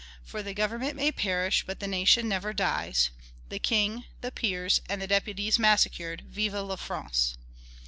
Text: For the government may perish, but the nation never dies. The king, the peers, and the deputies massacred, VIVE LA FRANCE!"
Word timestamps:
For 0.23 0.41
the 0.41 0.55
government 0.55 0.95
may 0.95 1.11
perish, 1.11 1.63
but 1.67 1.79
the 1.79 1.85
nation 1.87 2.27
never 2.27 2.53
dies. 2.53 3.11
The 3.49 3.59
king, 3.59 4.05
the 4.21 4.31
peers, 4.31 4.81
and 4.89 4.99
the 4.99 5.05
deputies 5.05 5.59
massacred, 5.59 6.21
VIVE 6.27 6.53
LA 6.55 6.75
FRANCE!" 6.77 7.37